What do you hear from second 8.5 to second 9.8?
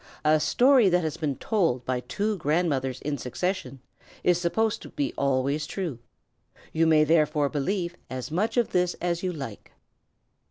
of this as you like."